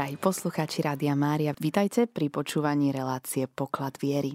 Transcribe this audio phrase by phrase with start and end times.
[0.00, 4.32] Drahí poslucháči Rádia Mária, vítajte pri počúvaní relácie Poklad viery.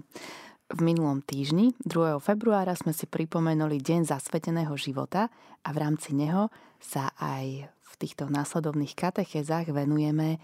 [0.70, 2.22] V minulom týždni, 2.
[2.22, 5.26] februára, sme si pripomenuli Deň zasveteného života
[5.66, 10.38] a v rámci neho sa aj v týchto následovných katechézach venujeme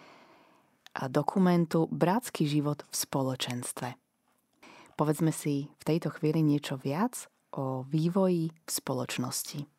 [1.06, 3.94] dokumentu Bratský život v spoločenstve.
[4.98, 9.70] Povedzme si v tejto chvíli niečo viac o vývoji v spoločnosti.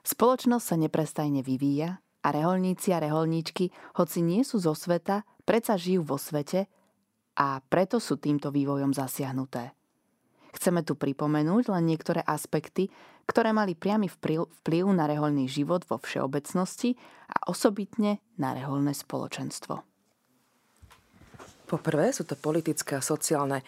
[0.00, 6.02] Spoločnosť sa neprestajne vyvíja a reholníci a reholníčky, hoci nie sú zo sveta, predsa žijú
[6.02, 6.66] vo svete
[7.38, 9.70] a preto sú týmto vývojom zasiahnuté.
[10.50, 12.90] Chceme tu pripomenúť len niektoré aspekty,
[13.28, 16.96] ktoré mali priamy vplyv na reholný život vo všeobecnosti
[17.28, 19.84] a osobitne na reholné spoločenstvo.
[21.66, 23.60] Poprvé sú to politické a sociálne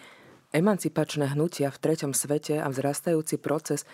[0.49, 3.85] Emancipačné hnutia v treťom svete a vzrastajúci proces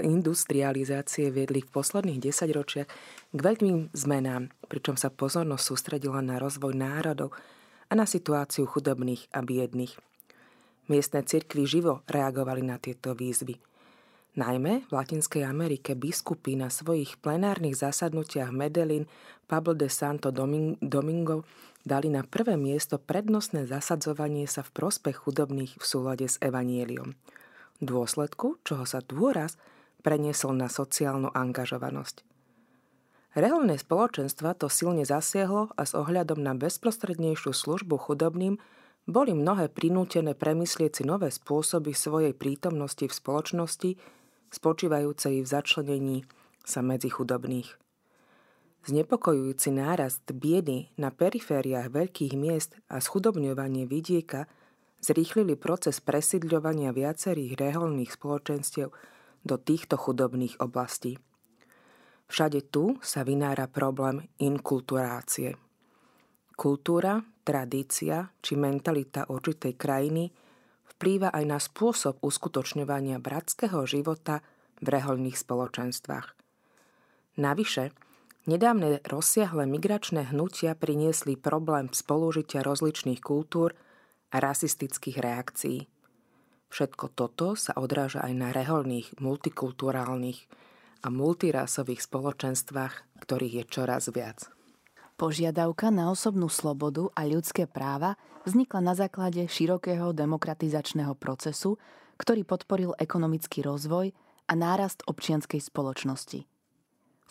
[0.00, 2.88] industrializácie viedli v posledných desaťročiach
[3.36, 7.36] k veľkým zmenám, pričom sa pozornosť sústredila na rozvoj národov
[7.92, 9.92] a na situáciu chudobných a biedných.
[10.88, 13.60] Miestne cirkvy živo reagovali na tieto výzvy.
[14.32, 19.04] Najmä v Latinskej Amerike biskupy na svojich plenárnych zasadnutiach Medellín
[19.44, 21.44] Pablo de Santo Domingo
[21.82, 27.14] dali na prvé miesto prednostné zasadzovanie sa v prospech chudobných v súlade s evanieliom.
[27.78, 29.58] V dôsledku, čoho sa dôraz
[30.02, 32.26] preniesol na sociálnu angažovanosť.
[33.32, 38.60] Reálne spoločenstva to silne zasiahlo a s ohľadom na bezprostrednejšiu službu chudobným
[39.08, 43.90] boli mnohé prinútené premyslieť si nové spôsoby svojej prítomnosti v spoločnosti,
[44.52, 46.18] spočívajúcej v začlenení
[46.62, 47.81] sa medzi chudobných.
[48.82, 54.50] Znepokojujúci nárast biedy na perifériách veľkých miest a schudobňovanie vidieka
[54.98, 58.90] zrýchlili proces presídľovania viacerých reholných spoločenstiev
[59.46, 61.22] do týchto chudobných oblastí.
[62.26, 65.54] Všade tu sa vynára problém inkulturácie.
[66.58, 70.34] Kultúra, tradícia či mentalita určitej krajiny
[70.96, 74.42] vplýva aj na spôsob uskutočňovania bratského života
[74.82, 76.34] v reholných spoločenstvách.
[77.38, 77.94] Navyše,
[78.42, 83.70] Nedávne rozsiahle migračné hnutia priniesli problém spolužitia rozličných kultúr
[84.34, 85.86] a rasistických reakcií.
[86.66, 90.50] Všetko toto sa odráža aj na reholných, multikulturálnych
[91.06, 94.50] a multirásových spoločenstvách, ktorých je čoraz viac.
[95.14, 101.78] Požiadavka na osobnú slobodu a ľudské práva vznikla na základe širokého demokratizačného procesu,
[102.18, 104.10] ktorý podporil ekonomický rozvoj
[104.50, 106.42] a nárast občianskej spoločnosti–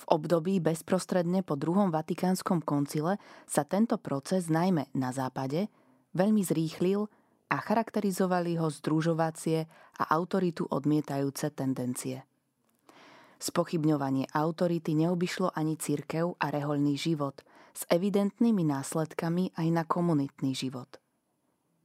[0.01, 5.69] v období bezprostredne po druhom Vatikánskom koncile sa tento proces najmä na západe
[6.17, 7.05] veľmi zrýchlil
[7.53, 9.69] a charakterizovali ho združovacie
[10.01, 12.25] a autoritu odmietajúce tendencie.
[13.37, 20.97] Spochybňovanie autority neobyšlo ani cirkev a rehoľný život s evidentnými následkami aj na komunitný život.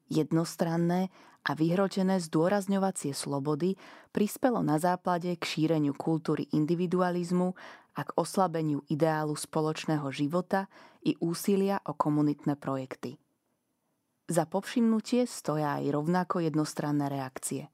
[0.08, 1.12] Jednostranné
[1.46, 3.78] a vyhrotené zdôrazňovacie slobody
[4.10, 7.54] prispelo na západe k šíreniu kultúry individualizmu
[7.96, 10.68] a k oslabeniu ideálu spoločného života
[11.08, 13.16] i úsilia o komunitné projekty.
[14.26, 17.72] Za povšimnutie stoja aj rovnako jednostranné reakcie.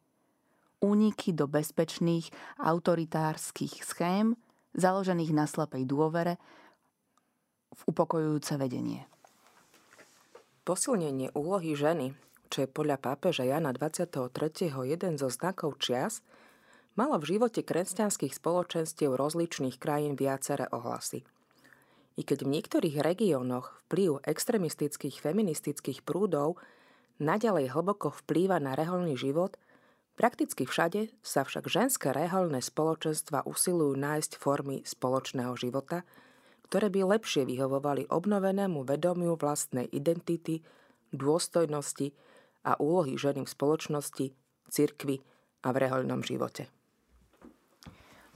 [0.85, 2.29] Úniky do bezpečných
[2.61, 4.39] autoritárskych schém,
[4.77, 6.37] založených na slepej dôvere,
[7.73, 9.09] v upokojujúce vedenie.
[10.63, 12.15] Posilnenie úlohy ženy,
[12.53, 14.13] čo je podľa pápeža Jana 23.
[14.85, 16.21] jeden zo znakov čias,
[16.93, 21.25] malo v živote kresťanských spoločenstiev rozličných krajín viaceré ohlasy.
[22.21, 26.61] I keď v niektorých regiónoch vplyv extremistických feministických prúdov
[27.17, 29.57] naďalej hlboko vplýva na reholný život,
[30.21, 36.05] prakticky všade sa však ženské reholné spoločenstva usilujú nájsť formy spoločného života,
[36.69, 40.61] ktoré by lepšie vyhovovali obnovenému vedomiu vlastnej identity,
[41.17, 42.13] dôstojnosti
[42.69, 44.27] a úlohy ženy v spoločnosti,
[44.69, 45.25] cirkvi
[45.65, 46.82] a v rehoľnom živote.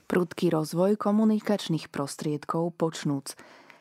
[0.07, 3.35] Prudký rozvoj komunikačných prostriedkov počnúc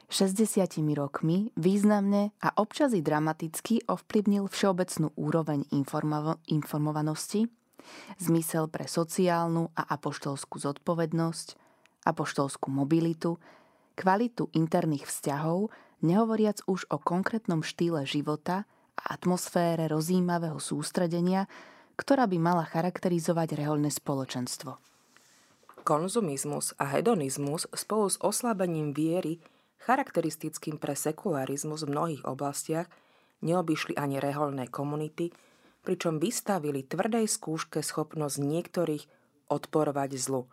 [0.09, 0.57] 60
[0.97, 7.45] rokmi významne a občas i dramaticky ovplyvnil všeobecnú úroveň informo- informovanosti,
[8.17, 11.47] zmysel pre sociálnu a apoštolskú zodpovednosť,
[12.09, 13.37] apoštolskú mobilitu,
[13.93, 15.69] kvalitu interných vzťahov,
[16.01, 18.65] nehovoriac už o konkrétnom štýle života
[18.97, 21.45] a atmosfére rozímavého sústredenia,
[22.01, 24.94] ktorá by mala charakterizovať reholné spoločenstvo.
[25.85, 29.37] Konzumizmus a hedonizmus spolu s oslabením viery,
[29.85, 32.89] charakteristickým pre sekularizmus v mnohých oblastiach,
[33.45, 35.29] neobyšli ani reholné komunity,
[35.85, 39.03] pričom vystavili tvrdej skúške schopnosť niektorých
[39.53, 40.49] odporovať zlu,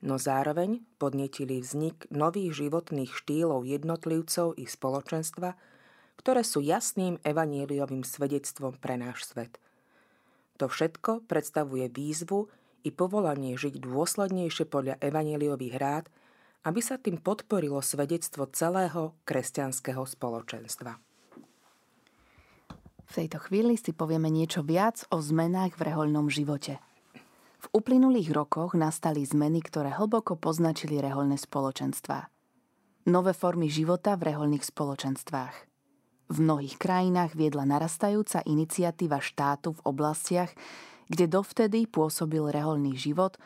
[0.00, 5.60] no zároveň podnetili vznik nových životných štýlov jednotlivcov i spoločenstva,
[6.16, 9.60] ktoré sú jasným evaníliovým svedectvom pre náš svet.
[10.56, 12.48] To všetko predstavuje výzvu
[12.84, 16.04] i povolanie žiť dôslednejšie podľa evaníliových rád,
[16.64, 21.00] aby sa tým podporilo svedectvo celého kresťanského spoločenstva.
[23.10, 26.78] V tejto chvíli si povieme niečo viac o zmenách v rehoľnom živote–
[27.60, 32.32] v uplynulých rokoch nastali zmeny, ktoré hlboko poznačili reholné spoločenstvá.
[33.12, 35.54] Nové formy života v reholných spoločenstvách.
[36.30, 40.48] V mnohých krajinách viedla narastajúca iniciatíva štátu v oblastiach,
[41.10, 43.36] kde dovtedy pôsobil reholný život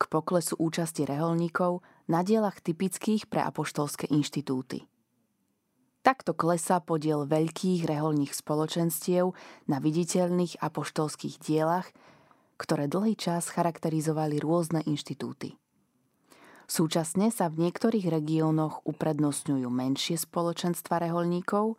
[0.00, 4.88] k poklesu účasti reholníkov na dielach typických pre apoštolské inštitúty.
[6.02, 9.36] Takto klesá podiel veľkých reholných spoločenstiev
[9.70, 11.86] na viditeľných apoštolských dielach–
[12.62, 15.58] ktoré dlhý čas charakterizovali rôzne inštitúty.
[16.70, 21.74] Súčasne sa v niektorých regiónoch uprednostňujú menšie spoločenstva reholníkov,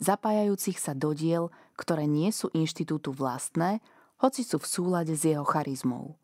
[0.00, 3.84] zapájajúcich sa do diel, ktoré nie sú inštitútu vlastné,
[4.24, 6.16] hoci sú v súlade s jeho charizmou.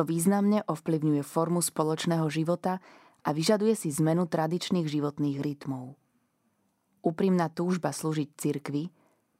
[0.00, 2.80] To významne ovplyvňuje formu spoločného života
[3.20, 6.00] a vyžaduje si zmenu tradičných životných rytmov.
[7.04, 8.88] Úprimná túžba slúžiť cirkvi,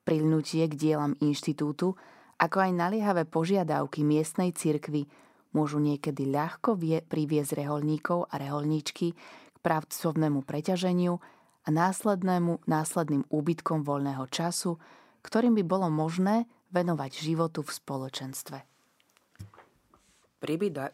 [0.05, 1.97] prilnutie k dielam inštitútu
[2.37, 5.09] ako aj naliehavé požiadavky miestnej cirkvy
[5.57, 11.17] môžu niekedy ľahko vie, priviesť reholníkov a reholníčky k pracovnému preťaženiu
[11.65, 14.77] a následnému následným úbytkom voľného času,
[15.25, 18.59] ktorým by bolo možné venovať životu v spoločenstve.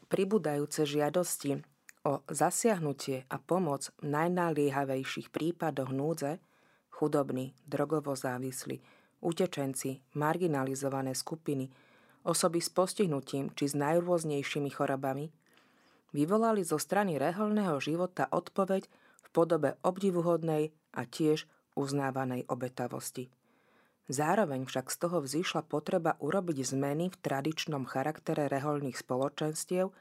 [0.09, 1.61] Pribúdajúce žiadosti
[2.03, 6.41] o zasiahnutie a pomoc v najnaliehavejších prípadoch núdze,
[6.91, 8.83] chudobný, drogovo závislý,
[9.23, 11.71] utečenci, marginalizované skupiny,
[12.27, 15.31] osoby s postihnutím či s najrôznejšími chorobami,
[16.15, 18.87] vyvolali zo strany reholného života odpoveď
[19.23, 23.31] v podobe obdivuhodnej a tiež uznávanej obetavosti.
[24.11, 29.95] Zároveň však z toho vzýšla potreba urobiť zmeny v tradičnom charaktere reholných spoločenstiev,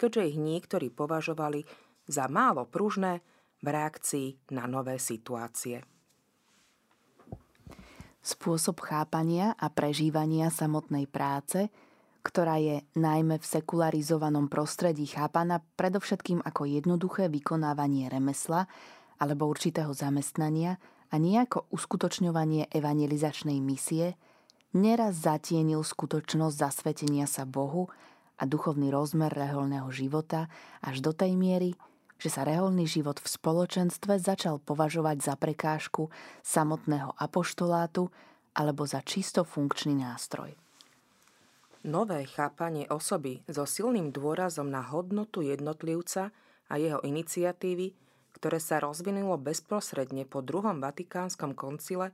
[0.00, 1.68] keďže ich niektorí považovali
[2.08, 3.20] za málo pružné
[3.62, 5.84] v reakcii na nové situácie.
[8.22, 11.68] Spôsob chápania a prežívania samotnej práce,
[12.22, 18.70] ktorá je najmä v sekularizovanom prostredí chápaná predovšetkým ako jednoduché vykonávanie remesla
[19.18, 20.78] alebo určitého zamestnania
[21.12, 24.16] a nejako uskutočňovanie evangelizačnej misie,
[24.72, 27.92] neraz zatienil skutočnosť zasvetenia sa Bohu
[28.40, 30.48] a duchovný rozmer reholného života
[30.80, 31.76] až do tej miery,
[32.16, 36.08] že sa reholný život v spoločenstve začal považovať za prekážku
[36.40, 38.08] samotného apoštolátu
[38.56, 40.56] alebo za čisto funkčný nástroj.
[41.82, 46.30] Nové chápanie osoby so silným dôrazom na hodnotu jednotlivca
[46.70, 47.90] a jeho iniciatívy,
[48.32, 52.12] ktoré sa rozvinulo bezprostredne po druhom Vatikánskom koncile,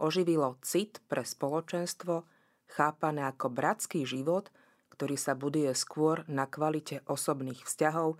[0.00, 2.24] oživilo cit pre spoločenstvo,
[2.72, 4.48] chápané ako bratský život,
[4.92, 8.16] ktorý sa buduje skôr na kvalite osobných vzťahov,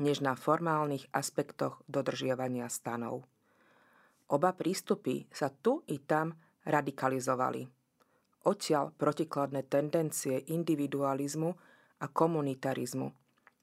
[0.00, 3.28] než na formálnych aspektoch dodržiavania stanov.
[4.30, 7.68] Oba prístupy sa tu i tam radikalizovali.
[8.46, 11.50] Odtiaľ protikladné tendencie individualizmu
[12.00, 13.19] a komunitarizmu,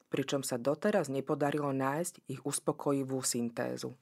[0.07, 3.95] pričom sa doteraz nepodarilo nájsť ich uspokojivú syntézu.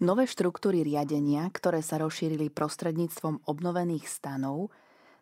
[0.00, 4.72] Nové štruktúry riadenia, ktoré sa rozšírili prostredníctvom obnovených stanov,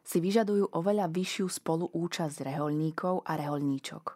[0.06, 4.14] si vyžadujú oveľa vyššiu spoluúčasť reholníkov a reholníčok.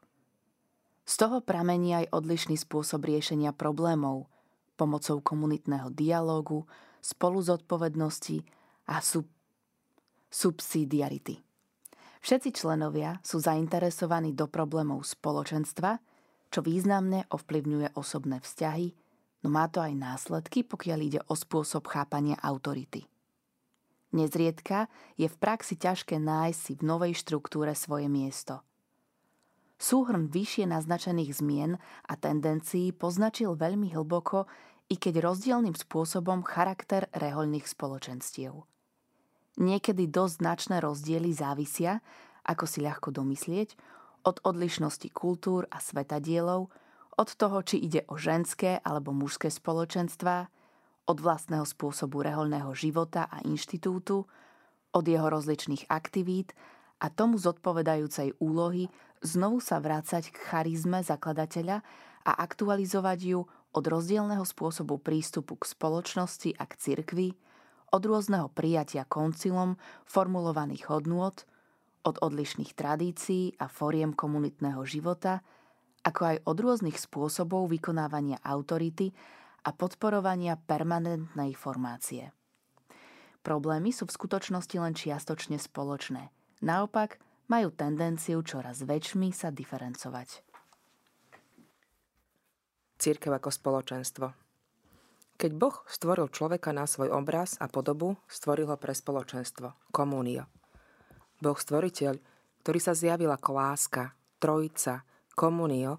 [1.02, 4.31] Z toho pramení aj odlišný spôsob riešenia problémov
[4.79, 6.64] pomocou komunitného dialógu,
[7.02, 8.47] spolu zodpovednosti
[8.87, 9.31] a sub-
[10.31, 11.51] subsidiarity.
[12.23, 15.99] Všetci členovia sú zainteresovaní do problémov spoločenstva,
[16.55, 18.95] čo významne ovplyvňuje osobné vzťahy,
[19.43, 23.11] no má to aj následky, pokiaľ ide o spôsob chápania autority.
[24.14, 24.87] Nezriedka
[25.19, 28.62] je v praxi ťažké nájsť si v novej štruktúre svoje miesto.
[29.83, 31.75] Súhrn vyššie naznačených zmien
[32.07, 34.47] a tendencií poznačil veľmi hlboko,
[34.87, 38.72] i keď rozdielným spôsobom charakter rehoľných spoločenstiev.
[39.61, 42.00] Niekedy dosť značné rozdiely závisia,
[42.49, 43.76] ako si ľahko domyslieť,
[44.23, 46.71] od odlišnosti kultúr a svetadielov,
[47.18, 50.49] od toho, či ide o ženské alebo mužské spoločenstvá,
[51.04, 54.25] od vlastného spôsobu reholného života a inštitútu,
[54.92, 56.54] od jeho rozličných aktivít
[57.02, 58.87] a tomu zodpovedajúcej úlohy
[59.25, 61.82] znovu sa vrácať k charizme zakladateľa
[62.23, 63.40] a aktualizovať ju
[63.73, 67.28] od rozdielného spôsobu prístupu k spoločnosti a k cirkvi,
[67.92, 69.76] od rôzneho prijatia koncilom
[70.08, 71.37] formulovaných hodnôt,
[72.02, 75.44] od odlišných tradícií a foriem komunitného života,
[76.02, 79.14] ako aj od rôznych spôsobov vykonávania autority
[79.62, 82.34] a podporovania permanentnej formácie.
[83.46, 86.34] Problémy sú v skutočnosti len čiastočne spoločné.
[86.62, 90.42] Naopak, majú tendenciu čoraz väčšmi sa diferencovať.
[93.02, 94.41] Církev ako spoločenstvo
[95.42, 100.46] Keď Boh stvoril človeka na svoj obraz a podobu, stvoril ho pre spoločenstvo, komunio.
[101.42, 102.14] Boh stvoriteľ,
[102.62, 105.02] ktorý sa zjavil ako láska, trojica,
[105.34, 105.99] komunio,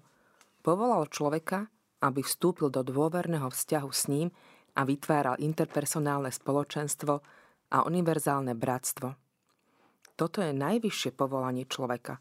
[0.64, 1.68] povolal človeka,
[2.00, 4.32] aby vstúpil do dôverného vzťahu s ním
[4.80, 7.20] a vytváral interpersonálne spoločenstvo
[7.68, 9.12] a univerzálne bratstvo.
[10.16, 12.16] Toto je najvyššie povolanie človeka.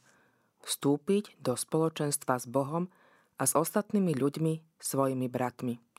[0.59, 2.91] Vstúpiť do spoločenstva s Bohom
[3.39, 5.92] a s ostatnými ľuďmi, svojimi bratmi.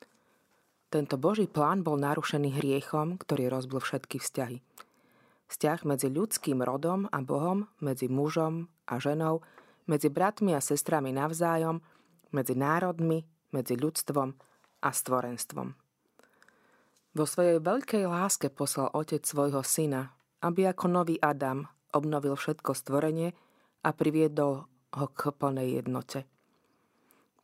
[0.94, 4.62] Tento Boží plán bol narušený hriechom, ktorý rozbil všetky vzťahy.
[5.50, 9.42] Vzťah medzi ľudským rodom a Bohom, medzi mužom a ženou,
[9.90, 11.82] medzi bratmi a sestrami navzájom,
[12.30, 14.38] medzi národmi, medzi ľudstvom
[14.86, 15.74] a stvorenstvom.
[17.18, 20.14] Vo svojej veľkej láske poslal Otec svojho syna,
[20.46, 23.34] aby ako nový Adam obnovil všetko stvorenie
[23.82, 26.22] a priviedol ho k plnej jednote.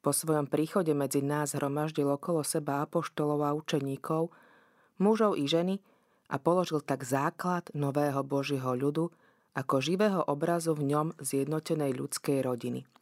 [0.01, 4.33] Po svojom príchode medzi nás hromaždil okolo seba apoštolov a učeníkov,
[4.97, 5.81] mužov i ženy
[6.33, 9.13] a položil tak základ nového Božieho ľudu
[9.53, 12.87] ako živého obrazu v ňom zjednotenej ľudskej rodiny–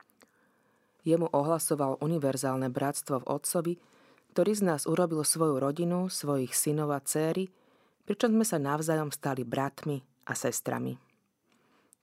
[1.08, 3.74] Jemu ohlasoval univerzálne bratstvo v Otcovi,
[4.36, 7.48] ktorý z nás urobil svoju rodinu, svojich synov a céry,
[8.04, 11.00] pričom sme sa navzájom stali bratmi a sestrami.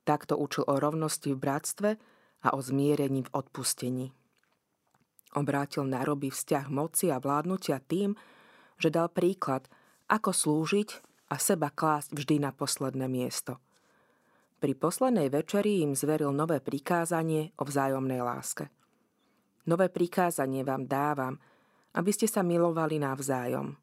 [0.09, 1.89] Takto učil o rovnosti v bratstve
[2.45, 4.09] a o zmierení v odpustení.
[5.35, 8.15] Obrátil na roby vzťah moci a vládnutia tým,
[8.79, 9.67] že dal príklad,
[10.07, 10.89] ako slúžiť
[11.31, 13.59] a seba klásť vždy na posledné miesto.
[14.63, 18.71] Pri poslednej večeri im zveril nové prikázanie o vzájomnej láske–
[19.65, 21.41] Nové prikázanie vám dávam,
[21.97, 23.73] aby ste sa milovali navzájom.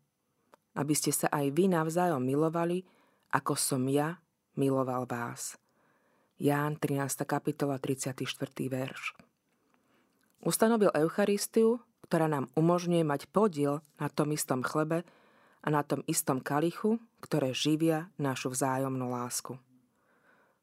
[0.78, 2.86] Aby ste sa aj vy navzájom milovali,
[3.34, 4.22] ako som ja
[4.54, 5.58] miloval vás.
[6.38, 7.26] Ján 13.
[7.26, 8.22] kapitola 34.
[8.70, 9.31] verš.
[10.42, 11.78] Ustanovil Eucharistiu,
[12.10, 15.06] ktorá nám umožňuje mať podiel na tom istom chlebe
[15.62, 19.54] a na tom istom kalichu, ktoré živia našu vzájomnú lásku.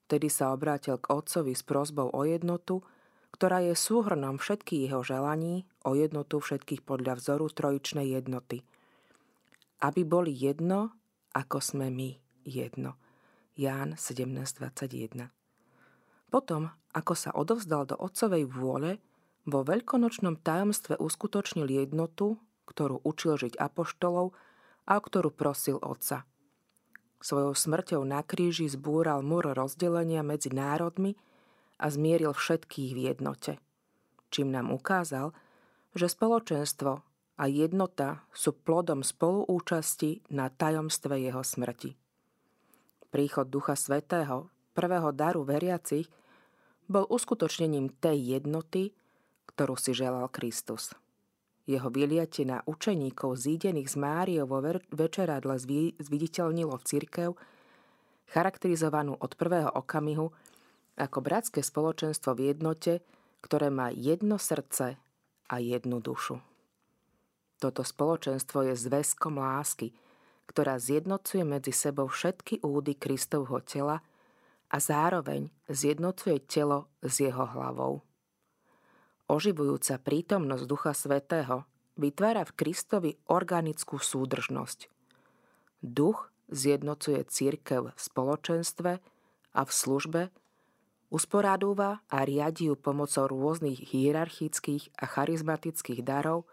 [0.06, 2.84] Vtedy sa obrátil k otcovi s prozbou o jednotu,
[3.32, 8.68] ktorá je súhrnom všetkých jeho želaní o jednotu všetkých podľa vzoru trojičnej jednoty.
[9.80, 10.92] Aby boli jedno,
[11.32, 13.00] ako sme my jedno.
[13.56, 15.32] Ján 17.21
[16.28, 19.00] Potom, ako sa odovzdal do otcovej vôle,
[19.46, 24.36] vo veľkonočnom tajomstve uskutočnil jednotu, ktorú učil žiť apoštolov
[24.90, 26.26] a ktorú prosil otca.
[27.20, 31.20] Svojou smrťou na kríži zbúral múr rozdelenia medzi národmi
[31.76, 33.54] a zmieril všetkých v jednote.
[34.32, 35.36] Čím nám ukázal,
[35.98, 37.04] že spoločenstvo
[37.40, 41.96] a jednota sú plodom spoluúčasti na tajomstve jeho smrti.
[43.10, 46.08] Príchod Ducha Svetého, prvého daru veriacich,
[46.86, 48.94] bol uskutočnením tej jednoty,
[49.60, 50.96] ktorú si želal Kristus.
[51.68, 55.60] Jeho vyliate na učeníkov zídených z Máriou vo večeradle
[56.00, 57.30] zviditeľnilo v cirkev,
[58.32, 60.32] charakterizovanú od prvého okamihu
[60.96, 63.04] ako bratské spoločenstvo v jednote,
[63.44, 64.96] ktoré má jedno srdce
[65.52, 66.40] a jednu dušu.
[67.60, 69.92] Toto spoločenstvo je zväzkom lásky,
[70.48, 74.00] ktorá zjednocuje medzi sebou všetky údy Kristovho tela
[74.72, 78.08] a zároveň zjednocuje telo s jeho hlavou.
[79.30, 81.70] Oživujúca prítomnosť Ducha Svetého
[82.02, 84.90] vytvára v Kristovi organickú súdržnosť.
[85.86, 88.92] Duch zjednocuje církev v spoločenstve
[89.54, 90.22] a v službe
[91.10, 96.46] Usporádúva a riadi ju pomocou rôznych hierarchických a charizmatických darov,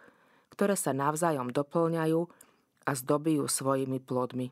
[0.49, 2.25] ktoré sa navzájom doplňajú
[2.89, 4.49] a zdobijú svojimi plodmi.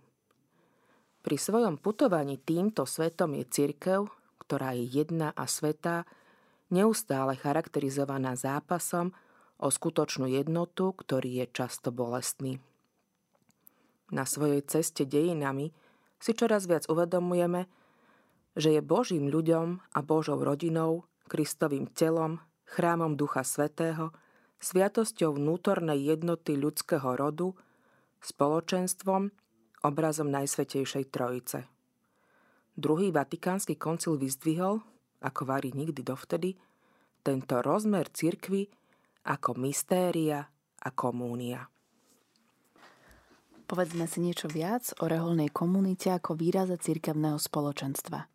[1.24, 4.12] Pri svojom putovaní týmto svetom je cirkev,
[4.44, 6.04] ktorá je jedna a svetá,
[6.74, 9.14] neustále charakterizovaná zápasom
[9.62, 12.58] o skutočnú jednotu, ktorý je často bolestný.
[14.10, 15.70] Na svojej ceste dejinami
[16.18, 17.70] si čoraz viac uvedomujeme,
[18.58, 24.12] že je Božím ľuďom a Božou rodinou, Kristovým telom, chrámom Ducha Svetého,
[24.62, 27.52] sviatosťou vnútornej jednoty ľudského rodu,
[28.22, 29.32] spoločenstvom,
[29.84, 31.68] obrazom Najsvetejšej Trojice.
[32.74, 34.82] Druhý vatikánsky koncil vyzdvihol,
[35.24, 36.52] ako varí nikdy dovtedy,
[37.24, 38.68] tento rozmer cirkvy
[39.24, 40.44] ako mystéria
[40.84, 41.64] a komúnia.
[43.64, 48.28] Povedzme si niečo viac o reholnej komunite ako výraze cirkevného spoločenstva–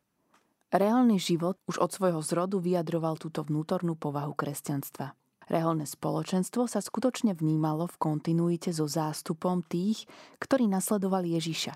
[0.69, 5.17] Reálny život už od svojho zrodu vyjadroval túto vnútornú povahu kresťanstva.
[5.49, 10.05] Reholné spoločenstvo sa skutočne vnímalo v kontinuite so zástupom tých,
[10.37, 11.73] ktorí nasledovali Ježiša.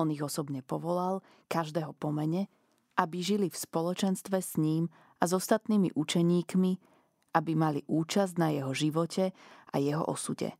[0.00, 1.20] On ich osobne povolal,
[1.52, 2.48] každého pomene,
[2.98, 4.90] aby žili v spoločenstve s ním
[5.22, 6.72] a s ostatnými učeníkmi,
[7.38, 9.30] aby mali účasť na jeho živote
[9.70, 10.50] a jeho osude.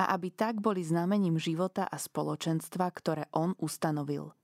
[0.00, 4.34] A aby tak boli znamením života a spoločenstva, ktoré on ustanovil–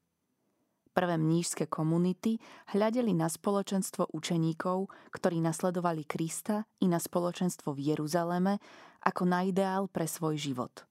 [0.96, 2.40] Prvé mnížské komunity
[2.72, 8.56] hľadeli na spoločenstvo učeníkov, ktorí nasledovali Krista i na spoločenstvo v Jeruzaleme
[9.04, 10.88] ako na ideál pre svoj život.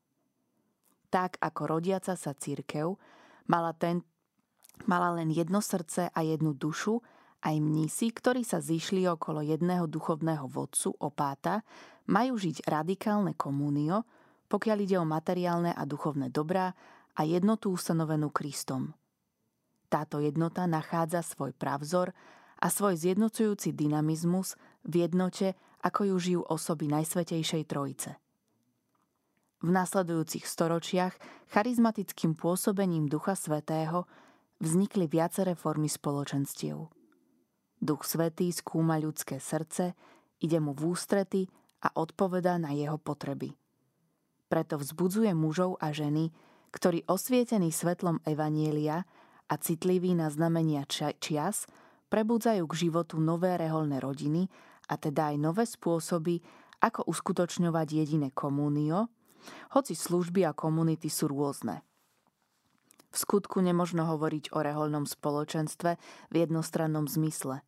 [1.10, 2.94] Tak ako rodiaca sa církev
[3.50, 4.06] mala, ten,
[4.84, 7.00] mala len jedno srdce a jednu dušu,
[7.46, 11.64] aj mnísi, ktorí sa zišli okolo jedného duchovného vodcu, opáta,
[12.12, 14.04] majú žiť radikálne komunio,
[14.52, 16.74] pokiaľ ide o materiálne a duchovné dobrá
[17.16, 18.92] a jednotu ustanovenú Kristom–
[19.96, 22.12] táto jednota nachádza svoj pravzor
[22.60, 25.56] a svoj zjednocujúci dynamizmus v jednote,
[25.86, 28.12] ako ju žijú osoby Najsvetejšej Trojice.
[29.64, 31.16] V nasledujúcich storočiach
[31.48, 34.04] charizmatickým pôsobením Ducha Svetého
[34.60, 36.88] vznikli viaceré formy spoločenstiev.
[37.82, 39.94] Duch Svetý skúma ľudské srdce,
[40.40, 41.46] ide mu v ústrety
[41.84, 43.54] a odpovedá na jeho potreby.
[44.48, 46.32] Preto vzbudzuje mužov a ženy,
[46.72, 49.04] ktorí osvietení svetlom Evanielia
[49.48, 51.68] a citliví na znamenia čias,
[52.10, 54.48] prebudzajú k životu nové reholné rodiny
[54.88, 56.42] a teda aj nové spôsoby,
[56.84, 59.10] ako uskutočňovať jediné komunio,
[59.74, 61.82] hoci služby a komunity sú rôzne.
[63.16, 65.96] V skutku nemožno hovoriť o reholnom spoločenstve
[66.28, 67.64] v jednostrannom zmysle.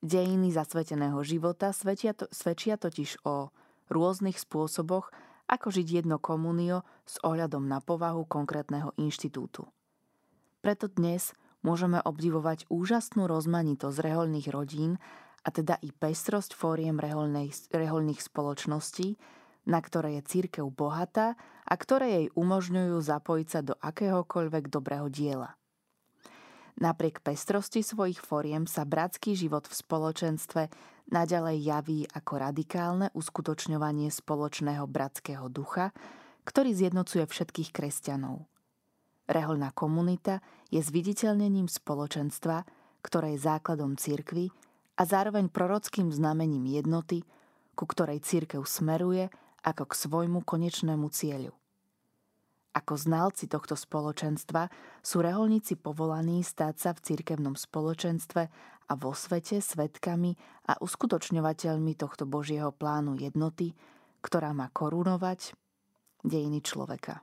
[0.00, 3.52] Dejiny zasveteného života svedčia, to, svedčia totiž o
[3.92, 5.12] rôznych spôsoboch,
[5.52, 9.68] ako žiť jedno komunio s ohľadom na povahu konkrétneho inštitútu.
[10.64, 14.96] Preto dnes môžeme obdivovať úžasnú rozmanitosť reholných rodín
[15.44, 16.96] a teda i pestrosť fóriem
[17.68, 19.20] reholných spoločností,
[19.64, 25.56] na ktoré je církev bohatá a ktoré jej umožňujú zapojiť sa do akéhokoľvek dobrého diela.
[26.74, 30.62] Napriek pestrosti svojich fóriem sa bratský život v spoločenstve
[31.08, 35.94] naďalej javí ako radikálne uskutočňovanie spoločného bratského ducha,
[36.42, 38.42] ktorý zjednocuje všetkých kresťanov–
[39.24, 42.68] Reholná komunita je zviditeľnením spoločenstva,
[43.00, 44.52] ktoré je základom cirkvy
[45.00, 47.24] a zároveň prorockým znamením jednoty,
[47.72, 49.32] ku ktorej církev smeruje
[49.64, 51.56] ako k svojmu konečnému cieľu.
[52.74, 54.68] Ako znalci tohto spoločenstva
[55.00, 58.42] sú reholníci povolaní stáť sa v cirkevnom spoločenstve
[58.84, 60.34] a vo svete svetkami
[60.68, 63.72] a uskutočňovateľmi tohto Božieho plánu jednoty,
[64.20, 65.54] ktorá má korunovať
[66.26, 67.22] dejiny človeka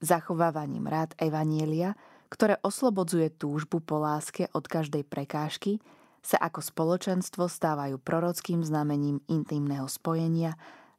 [0.00, 5.82] zachovávaním rád Evanielia, ktoré oslobodzuje túžbu po láske od každej prekážky,
[6.20, 10.58] sa ako spoločenstvo stávajú prorockým znamením intimného spojenia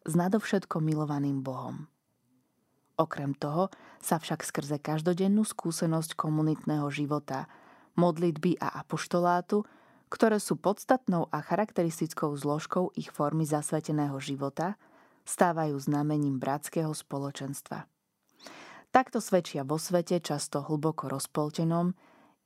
[0.10, 1.86] s nadovšetko milovaným Bohom.
[2.98, 3.70] Okrem toho
[4.02, 7.46] sa však skrze každodennú skúsenosť komunitného života,
[7.96, 9.64] modlitby a apoštolátu,
[10.10, 14.76] ktoré sú podstatnou a charakteristickou zložkou ich formy zasveteného života,
[15.24, 17.86] stávajú znamením bratského spoločenstva.
[18.90, 21.94] Takto svedčia vo svete, často hlboko rozpoltenom,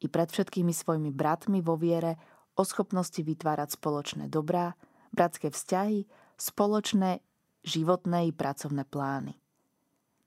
[0.04, 2.20] i pred všetkými svojimi bratmi vo viere
[2.60, 4.76] o schopnosti vytvárať spoločné dobrá,
[5.16, 6.04] bratské vzťahy,
[6.36, 7.24] spoločné
[7.64, 9.40] životné i pracovné plány.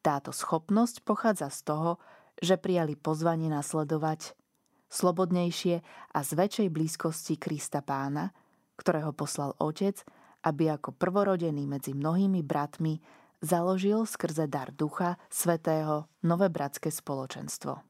[0.00, 1.90] Táto schopnosť pochádza z toho,
[2.36, 4.36] že prijali pozvanie nasledovať
[4.92, 5.82] slobodnejšie
[6.14, 8.30] a z väčšej blízkosti Krista pána,
[8.76, 10.04] ktorého poslal Otec,
[10.46, 13.02] aby ako prvorodený medzi mnohými bratmi
[13.42, 17.82] založil skrze dar Ducha Svetého nové bratské spoločenstvo.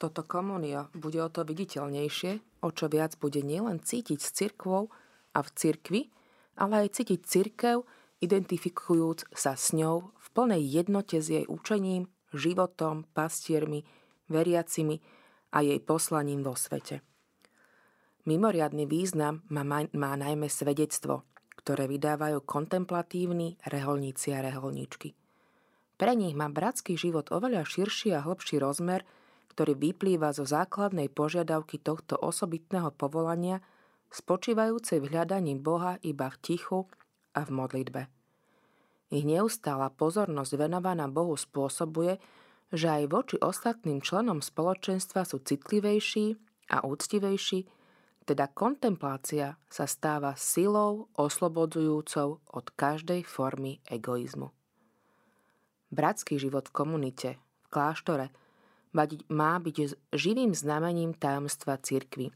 [0.00, 4.88] Toto komunio bude o to viditeľnejšie, o čo viac bude nielen cítiť s cirkvou
[5.36, 6.02] a v cirkvi,
[6.56, 7.84] ale aj cítiť cirkev,
[8.20, 13.82] identifikujúc sa s ňou v plnej jednote s jej učením, životom, pastiermi,
[14.30, 15.02] veriacimi
[15.50, 17.02] a jej poslaním vo svete.
[18.28, 21.24] Mimoriadný význam má, má najmä svedectvo,
[21.56, 25.16] ktoré vydávajú kontemplatívni reholníci a reholníčky.
[26.00, 29.04] Pre nich má bratský život oveľa širší a hlbší rozmer,
[29.52, 33.60] ktorý vyplýva zo základnej požiadavky tohto osobitného povolania,
[34.10, 36.90] spočívajúcej v hľadaní Boha iba v tichu
[37.34, 38.02] a v modlitbe.
[39.10, 42.22] Ich neustála pozornosť venovaná Bohu spôsobuje,
[42.70, 46.38] že aj voči ostatným členom spoločenstva sú citlivejší
[46.70, 47.66] a úctivejší,
[48.22, 54.54] teda kontemplácia sa stáva silou oslobodzujúcou od každej formy egoizmu.
[55.90, 57.30] Bratský život v komunite,
[57.66, 58.30] v kláštore,
[59.26, 59.76] má byť
[60.14, 62.30] živým znamením tajomstva cirkvy.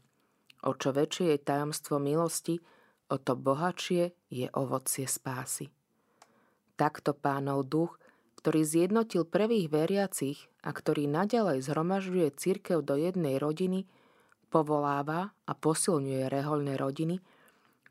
[0.65, 2.57] O čo väčšie je tajomstvo milosti,
[3.13, 5.69] o to bohatšie je ovocie spásy.
[6.73, 8.01] Takto pánov duch,
[8.41, 13.85] ktorý zjednotil prvých veriacich a ktorý naďalej zhromažďuje cirkev do jednej rodiny,
[14.49, 17.21] povoláva a posilňuje rehoľné rodiny,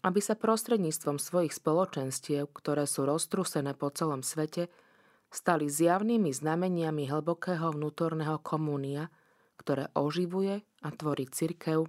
[0.04, 4.68] aby sa prostredníctvom svojich spoločenstiev, ktoré sú roztrusené po celom svete,
[5.32, 9.08] stali zjavnými znameniami hlbokého vnútorného komúnia,
[9.58, 11.88] ktoré oživuje a tvorí cirkev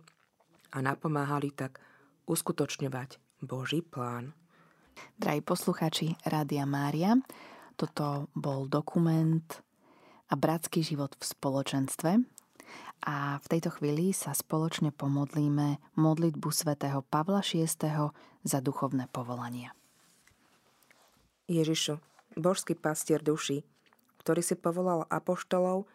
[0.76, 1.80] a napomáhali tak
[2.28, 4.36] uskutočňovať Boží plán.
[5.16, 7.16] Drahí poslucháči Rádia Mária,
[7.80, 9.44] toto bol dokument
[10.28, 12.12] a bratský život v spoločenstve.
[13.06, 17.70] A v tejto chvíli sa spoločne pomodlíme modlitbu svätého Pavla VI
[18.42, 19.76] za duchovné povolania.
[21.46, 22.02] Ježišu,
[22.34, 23.62] božský pastier duši,
[24.26, 25.86] ktorý si povolal apoštolov,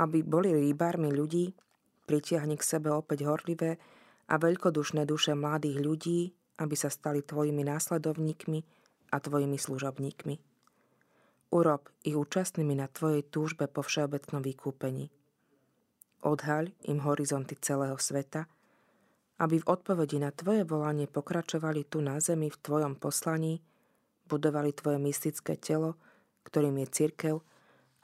[0.00, 1.52] aby boli rýbarmi ľudí,
[2.08, 3.76] pritiahni k sebe opäť horlivé
[4.28, 6.20] a veľkodušné duše mladých ľudí,
[6.60, 8.60] aby sa stali tvojimi následovníkmi
[9.12, 10.34] a tvojimi služobníkmi.
[11.54, 15.10] Urob ich účastnými na tvojej túžbe po všeobecnom vykúpení.
[16.24, 18.48] Odhaľ im horizonty celého sveta,
[19.38, 23.60] aby v odpovedi na tvoje volanie pokračovali tu na zemi v tvojom poslaní,
[24.24, 26.00] budovali tvoje mystické telo,
[26.48, 27.36] ktorým je cirkev,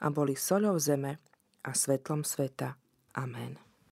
[0.01, 1.21] a boli soľou zeme
[1.61, 2.73] a svetlom sveta.
[3.15, 3.70] Amen.